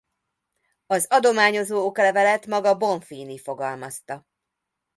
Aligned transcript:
Az 0.85 1.05
adományozó 1.09 1.85
oklevelet 1.85 2.45
maga 2.45 2.77
Bonfini 2.77 3.37
fogalmazta. 3.39 4.25